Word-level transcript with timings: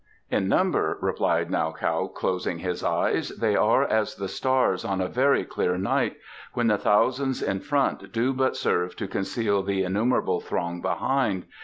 "In 0.31 0.47
number," 0.47 0.97
replied 0.99 1.51
Nau 1.51 1.73
Kaou, 1.79 2.07
closing 2.11 2.57
his 2.57 2.83
eyes, 2.83 3.29
"they 3.37 3.55
are 3.55 3.83
as 3.83 4.15
the 4.15 4.27
stars 4.27 4.83
on 4.83 4.99
a 4.99 5.07
very 5.07 5.45
clear 5.45 5.77
night, 5.77 6.15
when 6.53 6.65
the 6.65 6.77
thousands 6.79 7.39
in 7.43 7.59
front 7.59 8.11
do 8.11 8.33
but 8.33 8.55
serve 8.57 8.95
to 8.95 9.07
conceal 9.07 9.61
the 9.61 9.83
innumerable 9.83 10.39
throng 10.39 10.81
behind. 10.81 11.45